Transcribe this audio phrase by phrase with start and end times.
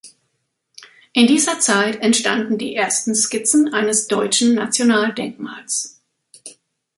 [1.13, 6.01] In dieser Zeit entstanden die ersten Skizzen eines „deutschen National-Denkmals“.